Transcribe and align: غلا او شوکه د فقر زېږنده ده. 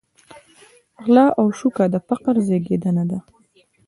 غلا 1.03 1.25
او 1.39 1.45
شوکه 1.57 1.85
د 1.93 1.95
فقر 2.07 2.35
زېږنده 2.47 3.03
ده. 3.09 3.19